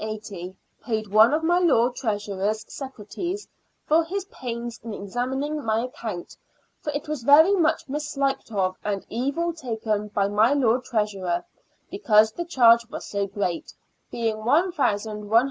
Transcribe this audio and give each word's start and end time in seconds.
75" 0.01 0.17
September, 0.23 0.57
1580, 0.81 1.03
Paid 1.03 1.13
one 1.13 1.31
of 1.31 1.43
my 1.43 1.59
Lord 1.59 1.95
Treasurers 1.95 2.65
secretaries 2.73 3.47
for 3.85 4.03
his 4.03 4.25
pains 4.31 4.79
in 4.83 4.95
examining 4.95 5.63
my 5.63 5.81
account, 5.81 6.35
for 6.81 6.91
it 6.93 7.07
was 7.07 7.21
very 7.21 7.53
much 7.53 7.85
mishked 7.87 8.51
of 8.51 8.77
and 8.83 9.05
evil 9.09 9.53
taken 9.53 10.07
by 10.07 10.27
my 10.27 10.53
Lord 10.53 10.85
Treasurer, 10.85 11.45
because 11.91 12.31
the 12.31 12.45
charge 12.45 12.87
was 12.89 13.05
so 13.05 13.27
great, 13.27 13.75
being 14.09 14.37
£1,160 14.37 15.25
8s. 15.29 15.39